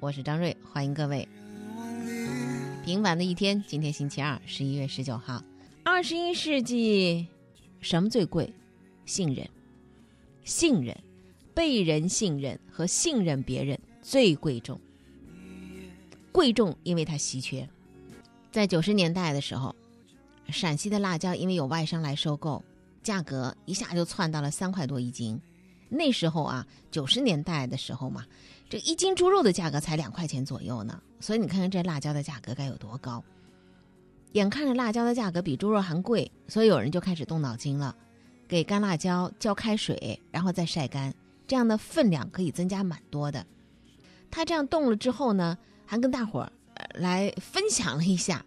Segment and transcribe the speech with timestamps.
[0.00, 1.26] 我是张瑞，欢迎各位。
[2.84, 5.42] 平凡的一天，今天星期二，十一月十九号。
[5.82, 7.26] 二十一世纪，
[7.80, 8.52] 什么最贵？
[9.06, 9.48] 信任，
[10.44, 10.96] 信任，
[11.54, 14.78] 被人信任和信任别人最贵重。
[16.30, 17.68] 贵重，因为它稀缺。
[18.52, 19.74] 在九十年代的时候，
[20.50, 22.62] 陕西的辣椒因为有外商来收购，
[23.02, 25.40] 价格一下就窜到了三块多一斤。
[25.88, 28.26] 那时候啊，九十年代的时候嘛，
[28.68, 31.00] 这一斤猪肉的价格才两块钱左右呢。
[31.20, 33.22] 所以你看看这辣椒的价格该有多高。
[34.32, 37.96] 眼看着辣椒的价格比猪肉还贵，所以有人就开始动脑筋了，
[38.46, 41.14] 给干辣椒浇开水，然后再晒干，
[41.46, 43.46] 这样的分量可以增加蛮多的。
[44.30, 45.56] 他这样动了之后呢，
[45.86, 46.52] 还跟大伙儿
[46.94, 48.44] 来分享了一下，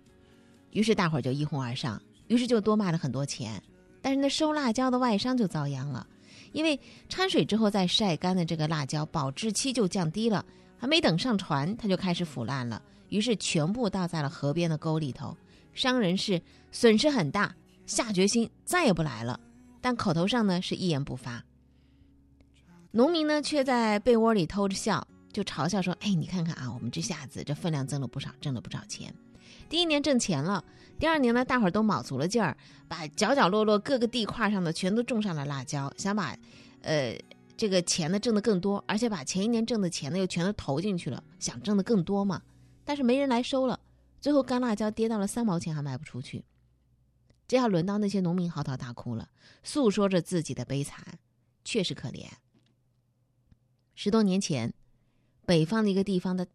[0.72, 3.64] 于是大伙儿就一哄而上，于是就多卖了很多钱。
[4.02, 6.06] 但是那收辣椒的外商就遭殃了。
[6.52, 10.44] 因为掺水之后再晒干的这个辣椒保质期就降低了，
[10.78, 12.82] 还没等上船，它就开始腐烂了。
[13.10, 15.36] 于是全部倒在了河边的沟里头，
[15.74, 19.40] 商人是损失很大，下决心再也不来了。
[19.82, 21.44] 但口头上呢是一言不发。
[22.92, 29.14] 农民呢却在被窝里偷着笑，就嘲笑说：“哎，你看看啊，我们这下子这分量增了不少，挣了不少钱。
[29.70, 30.66] 第一年挣钱了。”
[31.00, 32.58] 第二年呢，大伙儿都卯足了劲儿，
[32.90, 36.38] 把角角落落各个地块上的全都种上了辣椒，想把，
[36.82, 37.18] 呃，
[37.56, 42.42] 这个钱呢挣得更多，而且把前一年挣的钱呢又全都投进去了，想挣得更多嘛。
[42.84, 43.80] 但是没人来收了，
[44.20, 46.44] 最后干辣椒跌到了三毛钱还卖不出去。
[47.48, 49.30] 这要轮到那些农民嚎啕大哭了，
[49.64, 51.18] 诉说着自己的悲惨，
[51.64, 52.26] 确实可怜。
[53.96, 54.74] 十多年前，
[55.46, 56.46] 北方的一个地方的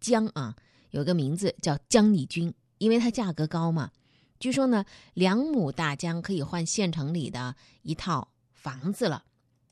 [0.00, 0.56] 姜啊，
[0.90, 2.54] 有个名字叫姜里菌。
[2.80, 3.90] 因为它价格高嘛，
[4.38, 9.22] 据说呢，两亩大姜可以换县城里的一套房子了。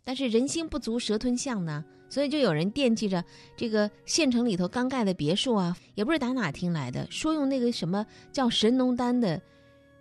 [0.05, 3.25] 但是人心不足蛇吞象呢，所以就有人惦记着
[3.57, 9.41] 这个县城里头刚盖的别墅啊，也不是打哪听来的，说用那个什么叫神农丹的，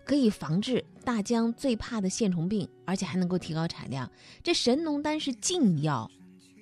[0.04, 4.12] 可以防治大姜最怕的线虫病，而且还能够提高产量。
[4.44, 6.12] 这神农丹是禁药，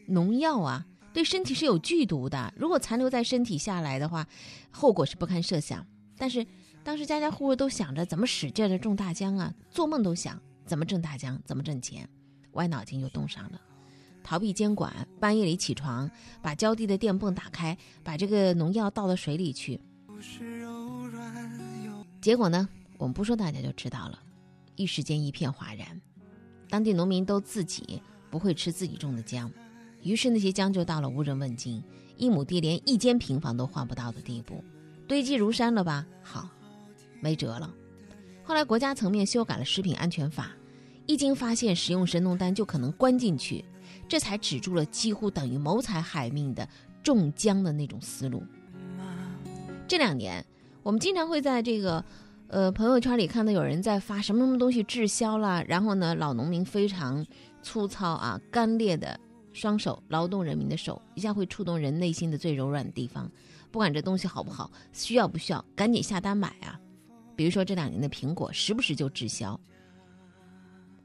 [0.08, 2.54] 农药啊，对身体是有剧毒的。
[2.56, 4.28] 如果残留在身体下来的话，
[4.70, 5.84] 后果是不堪设想。
[6.18, 6.46] 但是
[6.84, 12.08] 当时家家户户都想着怎么使劲的种大姜啊，做梦都想怎么挣大姜，怎么挣钱，
[12.54, 13.60] 歪脑筋就动上了，
[14.24, 16.10] 逃避监管，半夜里起床，
[16.42, 19.82] 把浇地的电泵打开，把这个农药倒到水里去。
[22.22, 22.68] 结果呢，
[22.98, 24.20] 我们不说大家就知道了，
[24.76, 26.02] 一时间一片哗然，
[26.70, 29.52] 当地农民都自己不会吃自己种的姜，
[30.02, 31.84] 于是那些姜就到了无人问津，
[32.18, 34.64] 一亩地连一间平房都换不到的地步。
[35.08, 36.06] 堆积如山了吧？
[36.24, 36.50] 好，
[37.22, 37.74] 没辙了。
[38.44, 40.52] 后来国家层面修改了食品安全法，
[41.06, 43.64] 一经发现使用神农丹就可能关进去，
[44.08, 46.68] 这才止住了几乎等于谋财害命的
[47.04, 48.44] 种姜的那种思路。
[49.88, 50.44] 这两年，
[50.82, 52.04] 我们经常会在这个
[52.48, 57.26] 呃朋友圈里看到有人在发什么什么东西滞销了，然后呢，老农民非常
[57.62, 59.20] 粗糙啊、干裂的
[59.54, 63.32] 双手，劳动人民的手，一下会触动人内心的最柔软的地方。
[63.76, 66.80] 不管这东西好不好，需要不需要，赶紧下单买啊！
[67.36, 69.60] 比如说这两年的苹果，时不时就滞销。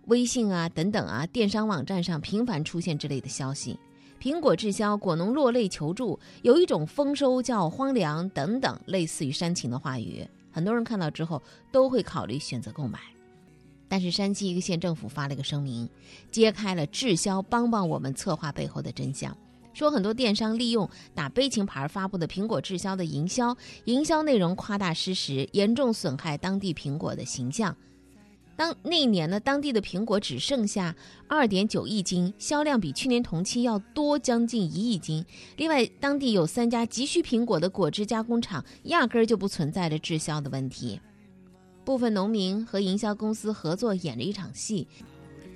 [0.07, 3.77] 微信啊等等啊，电商网站上频繁出现这类的消息：
[4.21, 10.25] 苹果滞销，果农落泪求助，有一种丰收叫荒凉等等，类似于煽情的话语。
[10.53, 11.43] 很多人看到之后
[11.73, 13.01] 都会考虑选择购买。
[13.89, 15.91] 但是山西一个县政府发了一个声明，
[16.31, 19.37] 揭开了滞销帮帮我们策划背后的真相。
[19.81, 27.75] 说很多电商利用打悲情牌发布的苹果滞销的营销，营销内容夸大失实，严重损害当地苹果的形象。
[28.57, 30.95] 当那一年呢，当地的苹果只剩下
[31.27, 35.25] 二点九亿斤，销量比去年同期要多将近一亿斤。
[35.57, 41.01] 另外，当地有三家急需苹果的果汁加工厂，压根儿就不存在着滞销的问题。
[41.87, 44.87] 部分农民和营销公司合作演了一场戏，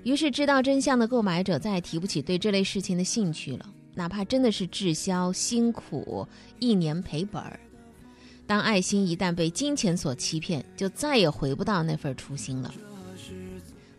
[0.03, 3.74] 于是知道真相的购买者再也提不起对这类事情的兴趣了。
[3.95, 6.27] 哪怕真的是滞销、辛苦
[6.59, 7.61] 一年赔本儿，
[8.47, 12.75] 当爱心一旦被金钱所欺骗，就再也回不到那份初心了。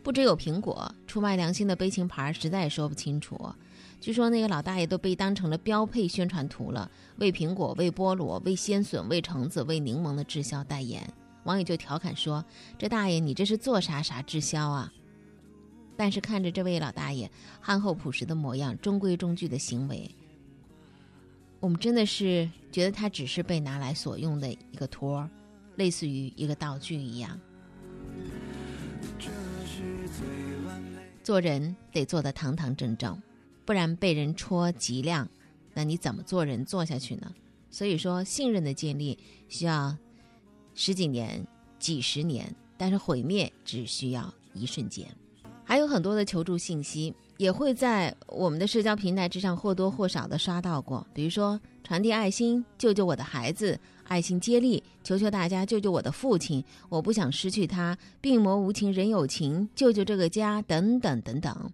[0.04, 3.40] 不只有苹果出卖良心的悲情牌，实在也说不清楚。
[4.00, 11.02] 据说那个老大爷都被当成了标配宣传图了，为苹果、为菠萝、为鲜笋、为橙子、为柠檬的滞销代言。
[11.46, 12.44] 网友就调侃说
[12.78, 14.92] ：“这大爷，你这是做啥啥滞销啊？”
[15.98, 17.30] 但是看着这位老大爷
[17.62, 20.10] 憨厚朴实的模样、中规中矩的行为，
[21.60, 25.30] 我们真的是觉得他只是被拿来所用的一个托儿，
[25.76, 27.40] 类似于一个道具一样。
[31.24, 33.20] 做人得做得堂堂正正，
[33.66, 35.28] 不然被人戳脊梁，
[35.74, 37.34] 那你怎么做人做下去呢？
[37.72, 39.18] 所以说，信任的建立
[39.50, 39.98] 需要
[40.76, 41.46] 十几年、
[41.80, 45.08] 几十年，但是毁灭只需要一瞬间。
[45.66, 61.72] 还有很多的求助信息也会在我们的社交平台之上或多或少的刷到过，比如说传递爱心，救救我的孩子，爱心接力，求求大家救救我的父亲，我不想失去他，病魔无情人有情，救救这个家，等等等等。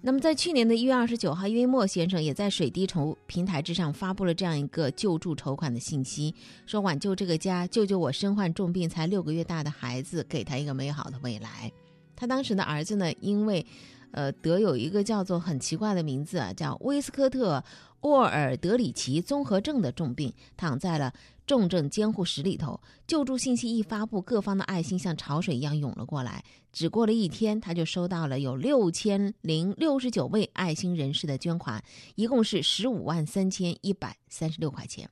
[0.00, 6.34] 那么在去年的一月二十九号，因为莫先生也在水滴筹平台之上发布了这样一个救助筹款的信息，
[6.64, 11.70] 说挽救这个家，救救我身患重病才六个月大的孩子，给他一个美好的未来。
[12.16, 13.64] 他当时的儿子呢，因为，
[14.12, 17.62] 呃，得有一个叫做很奇怪的名字啊，叫威斯科特
[18.00, 21.12] 沃尔德里奇综合症的重病，躺在了
[21.46, 22.80] 重症监护室里头。
[23.06, 26.42] 救助信息一发布，各方的爱心像潮水一样涌了过来。
[26.72, 31.82] 只过了一天，他就收到了有六千零六十九位爱心人士的捐款，
[32.14, 35.08] 一共是十五万三千一百三十六块钱。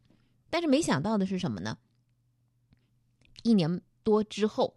[0.51, 1.77] 但是没想到的是什么呢？
[3.43, 4.75] 一年多之后。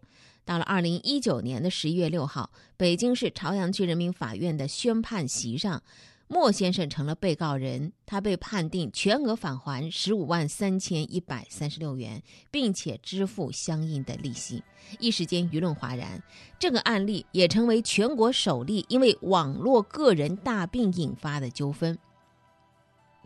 [0.48, 5.82] 到了二零一九年的十一月六号，北京市朝阳区人民法院的宣判席上，
[6.26, 14.64] 莫先生成了被告人，他被判定全额返还十五万三千一百三十六元，并且支付相应的利息。
[14.98, 16.22] 一时间舆论哗然，
[16.58, 21.98] 这个案例也成为全国首例因为网络个人大病引发的纠纷。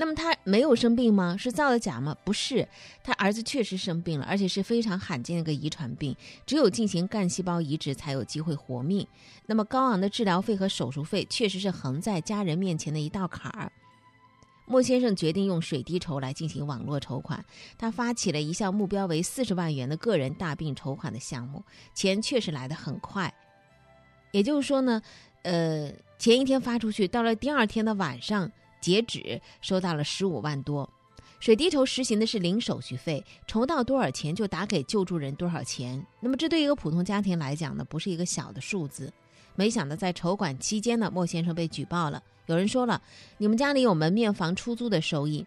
[0.03, 1.37] 那么他没有生病吗？
[1.39, 2.13] 是造的假吗？
[2.25, 2.67] 不是，
[3.05, 9.07] 他儿子确实生病了，而且是非常罕见的一个遗传病，只有进行干细胞移植才有机会活命。
[9.47, 13.71] 那么高昂的治疗费和手术费确实是横在家人面前的一道坎儿。
[14.67, 17.45] 莫先生决定用水滴筹来进行网络筹款，
[17.79, 21.63] 他发起了一项目标为四十万元的个人大病筹款的项目，
[21.95, 23.33] 钱确实来得很快。
[24.33, 25.01] 也就是说呢，
[25.43, 28.51] 呃，前一天发出去，到了第二天的晚上。
[28.83, 30.91] 截止收到了十五万多，
[31.41, 36.05] 水滴筹实行的是零手续费，筹到多少钱就打给救助人多少钱。
[36.21, 39.11] 那么这对一个普通家庭来讲呢，不是一个小的数字。
[39.55, 42.23] 没想到在筹款期间呢，莫先生被举报了。
[42.47, 43.01] 有人说了，
[43.39, 45.47] 你们家里有门面房出租的收益。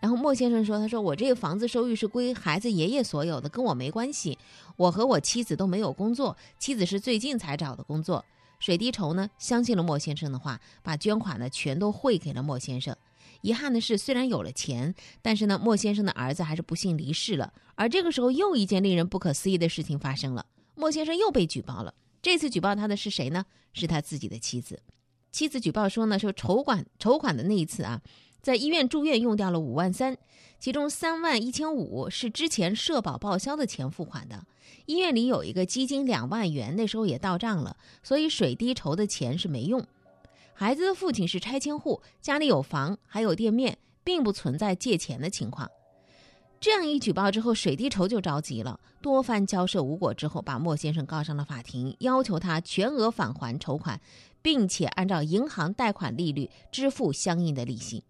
[0.00, 4.36] 然后莫先生说，他说我这个房子收益是归孩子爷爷所有的，跟我没关系。
[4.76, 8.22] 我和我妻子都没有工作，妻子是最近才找的工作。
[8.58, 12.96] 水滴筹呢，相信了莫先生的话，把捐款呢全都汇给了莫先生。
[13.42, 17.52] 遗憾的是，虽然有了钱，但是呢，莫先生的儿子还是不幸离世了。
[17.74, 21.92] 而这个时候，又一件令人不可思议的事情发生了，莫先生又被举报了。
[22.22, 23.44] 这次举报他的是谁呢？
[23.74, 24.80] 是他自己的妻子。
[25.30, 28.00] 妻子举报说呢，说筹款筹款的那一次啊。
[28.44, 30.18] 在医院住院用掉了五万三，
[30.60, 34.44] 其中三万一千五是之前社保报销的钱付款的。
[34.84, 39.82] 医院里有一个基金两万元，那时候也到账了，所以水滴筹的钱是没用。
[40.52, 45.70] 孩子的父亲是拆迁户，家里有房还有店面，并不存在借钱的情况。
[46.60, 53.98] 这样一举报之后，水滴筹就着急了，多番交涉无果之后，把莫先生告上了法庭，要求他全额返还筹款，
[54.42, 58.04] 并且按照银行贷款利率支付相应的利息。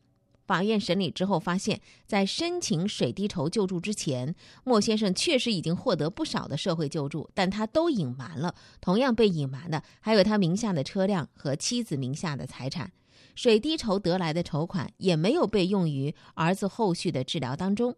[0.47, 8.55] 法院审理之后发现，在申请水滴筹救助之前，莫先生确实已经获得不少的社会救助，但他都隐瞒了。
[8.81, 12.93] 同样被隐瞒的还有他名下的车辆和妻子名下的财产。
[13.35, 17.97] 水滴筹得来的筹款也没有被用于儿子后续的治疗当中。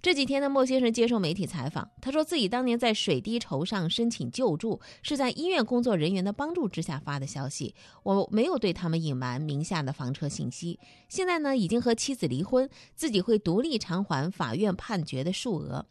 [0.00, 7.74] 这几天呢，莫先生接受媒体采访，他说自己当年在水滴筹上申请救助，是在医院工作人员的帮助之下发的消息，
[8.04, 10.78] 我没有对他们隐瞒名下的房车信息。
[11.08, 15.84] 现在呢，已经和妻子离婚，自己会独立偿还法院判决的数额。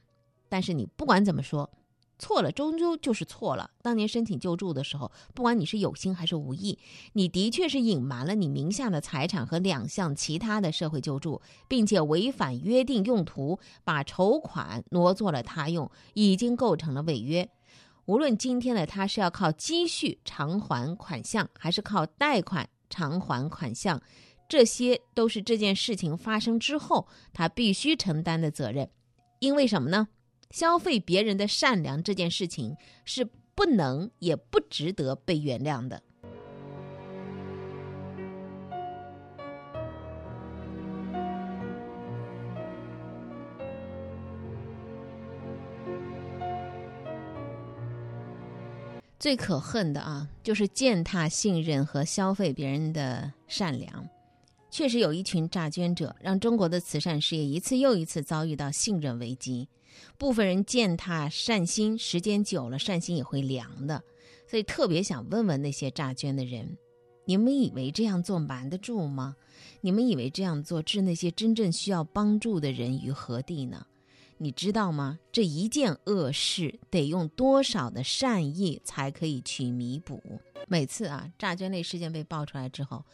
[0.48, 1.70] 但是你不管怎么说。
[2.18, 3.70] 错了，终究就是错了。
[3.82, 6.80] 当年申请救助的时候，不管你是有心还是无意，
[7.14, 17.50] 你的确是隐瞒了你名下的财产和两项其他的社会救助，并且违反约定用途，把筹款挪作了他用，已经构成了违约。
[18.06, 24.02] 无论今天的他是要靠积蓄偿还款项，还是靠贷款偿还款项，
[24.48, 28.90] 这些都是这件事情发生之后他必须承担的责任。
[29.40, 30.08] 因为什么呢？
[30.52, 36.02] 消费别人的善良这件事情是不能也不值得被原谅的。
[49.18, 54.08] 最可恨的啊，就是践踏信任和消费别人的善良。
[54.76, 59.70] 确实有一群诈捐者，让中国的慈善事业一次又一次遭遇到信任危机。
[60.18, 64.04] 部分人践踏善心，时间久了，善心也会凉的。
[64.46, 66.78] 所以特别想问问那些诈捐的人：
[67.24, 69.38] 你们以为这样做瞒得住吗？
[69.80, 73.88] 你们以为这样做置那些真正需要帮助的人于何地呢？
[74.38, 75.18] 你知道吗？
[75.32, 80.22] 这一件恶事得用多少的善意才可以去弥补？
[80.68, 83.06] 每次啊，诈捐类事件被爆出来之后，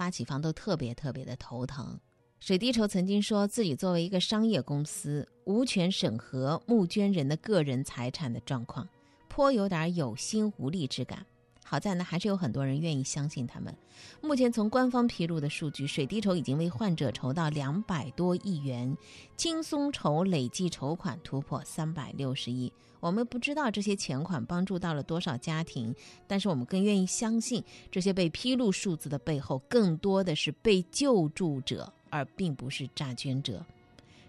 [0.00, 2.00] 发起方都特别特别的头疼。
[2.38, 8.88] 水滴筹曾经说自己作为一个商业公司，无权审核募捐人的个人财产的状况，
[9.28, 11.26] 颇有点有心无力之感。
[11.64, 13.72] 好在呢，还是有很多人愿意相信他们。
[14.20, 18.96] 目前从官方披露的数据，水滴筹已经为患者筹到两百多亿元，
[19.36, 22.72] 轻松筹累计筹款突破三百六十亿。
[22.98, 25.94] 我们不知道这些钱款帮助到了多少家庭，
[26.26, 33.64] 但是我们更愿意相信，这些被披露数字的背后，更多的是被救助者，而并不是诈捐者。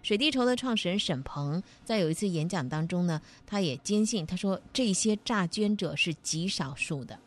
[0.02, 7.18] 水滴筹的创始人沈鹏在有一次演讲当中呢，他也坚信，他说这些诈捐者是极少数的。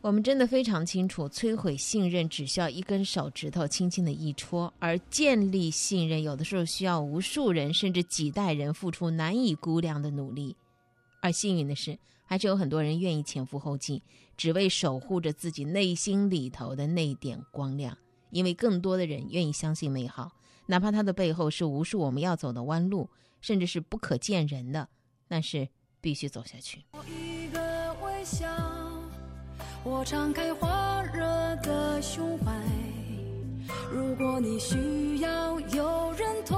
[0.00, 10.56] 我们真的非常清楚，摧毁信任只需要一根手指头轻轻的一戳，而建立信任有的时候需要无数人甚至几代人付出难以估量的努力。
[11.20, 14.02] 而幸运的是，还是有很多人愿意前赴后继，
[14.36, 17.96] 只为守护着自己内心里头的那点光亮。
[18.30, 20.32] 因为更多的人愿意相信美好。
[20.66, 24.88] 哪怕它的背后是无数我们要走的弯路，甚至是不可见人的，
[25.28, 25.68] 但是
[26.00, 26.84] 必须走下去。
[27.06, 28.46] 一个微笑，
[29.84, 30.68] 我敞开火
[31.12, 31.22] 热
[31.56, 32.52] 的胸怀。
[33.90, 36.56] 如果你需要有人同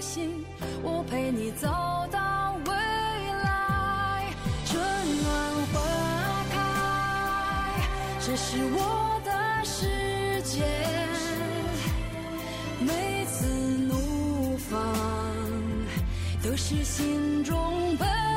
[0.00, 0.44] 行，
[0.82, 1.68] 我陪你走
[2.10, 4.34] 到未来。
[4.66, 4.82] 春
[5.22, 7.88] 暖花开，
[8.20, 11.05] 这是我的世界。
[12.80, 13.46] 每次
[13.88, 14.78] 怒放
[16.42, 18.35] 都是心中奔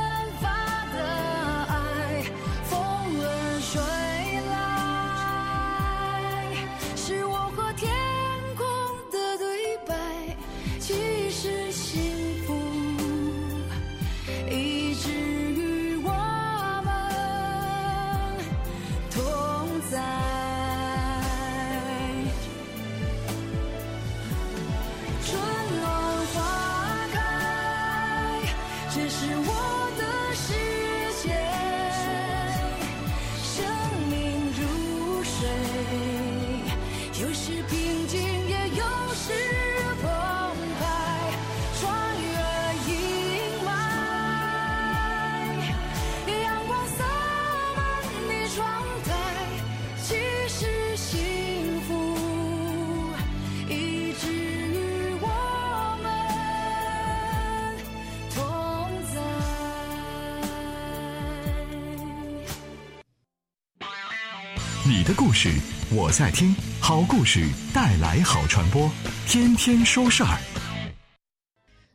[64.90, 65.50] 你的故事
[65.96, 66.50] 我在听，
[66.82, 67.42] 好故事
[67.72, 68.90] 带来好传播，
[69.28, 70.34] 天天说事儿。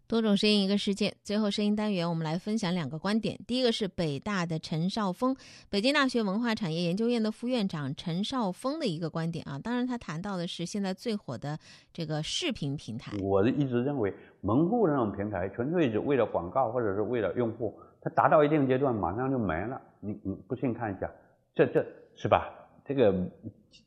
[0.07, 3.37] 多种声音一个世界，最后声音单元我们来分享两个观点。
[3.49, 5.35] 第一个是北大的陈少峰，
[5.69, 9.59] 北京大学文化产业研究院的副院长陈少峰的一个观点啊。
[9.59, 11.59] 当然，他谈到的是现在最火的
[11.93, 13.11] 这个视频平台。
[13.21, 19.83] 我一直认为，门户这种平台纯粹是为了广告或者是为了用户，它达到一定阶段马上就没了。
[19.99, 21.11] 你你不信看一下，
[21.57, 21.85] 这这
[22.15, 22.49] 是吧？
[22.87, 23.15] 这个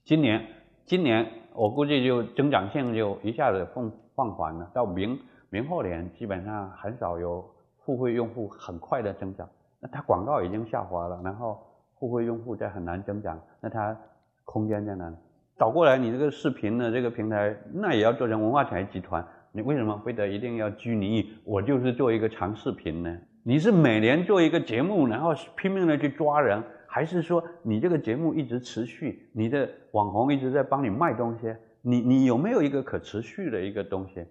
[0.04, 0.44] 今年
[0.86, 7.46] 今年我估计就增长性就一下子放放缓了，到明明后年基本上很少有
[7.86, 9.48] 付费用户很快的增长。
[9.80, 11.60] 那它广告已经下滑了，然后
[12.00, 13.96] 付费用户在很难增长，那它
[14.44, 15.16] 空间在哪里？
[15.58, 19.24] 倒过来，你这个视频的这个平台，那也要做成文化产业集团。
[19.52, 23.16] 你为什么非得一定要拘泥于我就是做一个长视频呢？
[23.44, 26.64] 你是每年做一个节目，然后拼命的去抓人。
[26.98, 34.26] 还是说你这个节目一直持续，你的网红一直在帮你卖东西，你你有没有一个可持续的一个东西？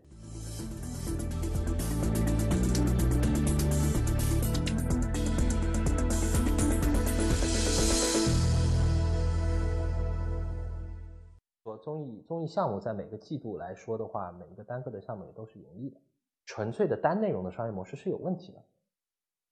[11.84, 16.00] 综艺综艺项目在每个季度来说的话，每一个单个的项目也都是盈利的，
[16.44, 18.58] 纯粹的单内容的商业模式是有问题的。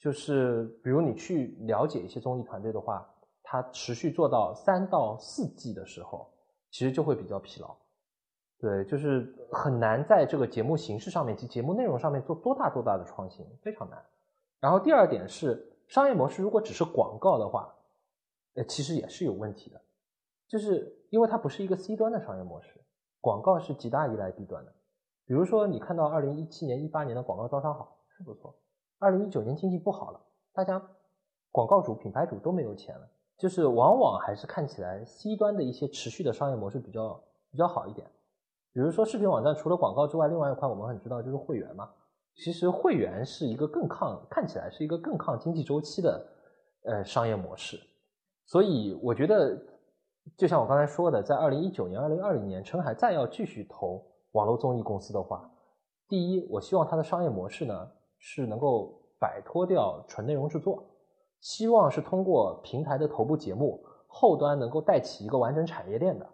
[0.04, 3.08] 就是比如你去了解一些综艺团队的话，
[3.42, 6.30] 它持续做到三到四季的时候，
[6.70, 7.74] 其实就会比较疲劳。
[8.58, 13.98] 对，就是很难在这个节目形式上面及节目内容上面做多大多大的创新，非常难。
[14.60, 17.74] 然后第二点是商业模式，如果只是广告的话，
[18.56, 19.80] 呃，其实也是有问题的，
[20.46, 22.78] 就是因为它不是一个 C 端的商业模式，
[23.22, 24.72] 广告是极大依赖 B 端的。
[25.24, 28.54] 比如说你看到二零一七年、一八年的广告招商好是不错。
[29.04, 30.20] 二零一九年经济不好了，
[30.54, 30.82] 大家
[31.52, 33.06] 广告主、品牌主都没有钱了，
[33.36, 38.10] 就是往往还是看起来 C 端的一些持续的商业模式比较比较好一点。
[38.72, 41.90] 比如说视频网站除了广告之外，另外一块我们很知道就是会员嘛。
[42.34, 46.26] 其实会员是一个更抗看起来是一个更抗经济周期的
[46.82, 47.78] 呃商业模式。
[48.46, 49.56] 所以我觉得，
[50.36, 55.48] 就像我刚才说的，在二零一九年、二零二零年，陈海再要继续投网络综艺公司的话，
[56.08, 57.88] 第一，我希望它的商业模式呢
[58.26, 60.82] 是能够摆脱掉纯内容制作，
[61.40, 66.24] 希望是通过平台的头部节目，后端能够带起一个完整产业链的，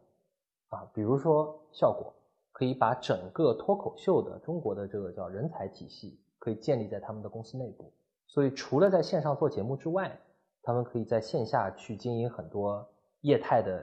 [0.68, 2.14] 啊，比如说效果
[2.52, 7.92] 可以把整个脱口秀的中国的这个叫人才体系可以建立在他们的公司内部，
[8.28, 10.16] 所以除了在线上做节目之外。
[10.62, 12.87] 他们可以在线下去经营很多
[13.23, 13.82] 业态的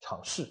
[0.00, 0.44] 尝试，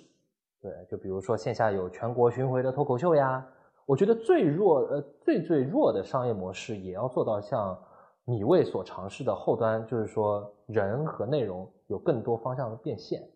[0.59, 3.47] 对，就比如说线下有全国巡回的脱口秀呀。
[3.89, 7.75] 我觉得最弱呃最最弱的商业模式也要做到像
[8.23, 13.27] 米未所尝试的后端，就是说人和内容有更多方向的变现。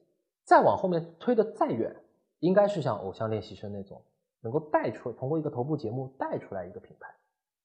[0.46, 1.96] 再往后面推的再远，
[2.38, 4.00] 应该是像偶像练习生那种，
[4.42, 7.12] 能够带出通过一个头部节目带出来一个品牌，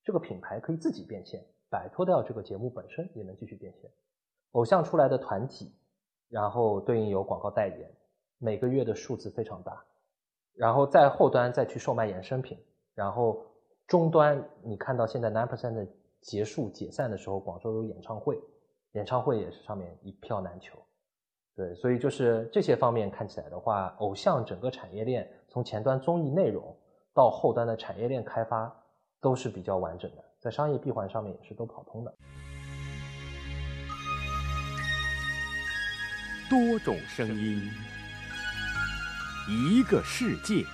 [0.02, 3.90] 这个品牌可以自己变现，摆脱掉这个节目本身也能继续变现。
[4.52, 5.70] 偶像出来的团体，
[6.30, 7.90] 然后对应有广告代言，
[8.38, 9.84] 每个月的数字非常大，
[10.54, 12.58] 然后在后端再去售卖衍生品，
[12.98, 13.46] 然后
[13.86, 15.86] 终端你看到现在 nine percent 的
[16.20, 18.36] 结束解散的时候，广州有演唱会，
[18.94, 20.76] 演唱会也是上面一票难求，
[21.54, 26.76] 对，所以就是这些方面看起来的话，偶像整个产业链从前端综艺内容
[27.14, 28.74] 到后端的产业链开发
[29.20, 32.12] 都是比较完整的，在商业闭环上面也是都跑通的。
[36.50, 37.62] 多种声音，
[39.48, 40.64] 一个世界。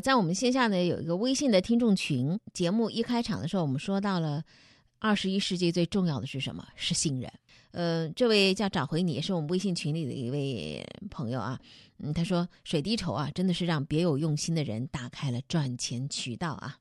[0.00, 4.42] 在我们线下呢有一个微信的听众群，节目一开场的时候，我们说到了。
[5.00, 6.66] 二十一世纪最重要的是什么？
[6.76, 7.30] 是信任。
[7.72, 11.60] 呃，这位叫找回你，也是我们微信群里的一位朋友啊。
[11.98, 16.78] 嗯，他说水滴筹啊，真的是让别有用心的人打开了赚钱渠道啊。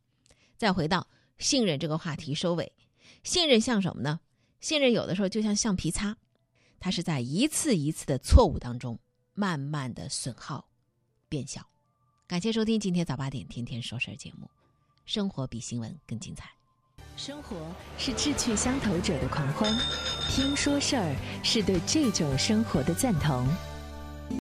[0.56, 1.06] 再回到
[1.38, 2.72] 信任这个话题收尾，
[3.24, 4.22] 信任像什么呢？
[4.62, 6.16] 信任有的时候就像橡皮擦，
[6.80, 8.98] 它是在一次一次的错误当中
[9.34, 10.70] 慢慢的损耗
[11.28, 11.73] 变小。
[12.26, 14.50] 感谢收听今天早八点天天说事儿节目，
[15.06, 16.50] 生活比新闻更精彩。
[17.18, 17.58] 生活
[17.98, 19.70] 是志趣相投者的狂欢，
[20.30, 23.46] 听说事儿是对这种生活的赞同。